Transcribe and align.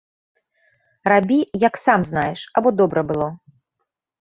Рабі, 1.13 1.37
як 1.67 1.79
сам 1.85 2.07
знаеш, 2.09 2.39
або 2.57 2.73
добра 2.81 3.01
было. 3.15 3.31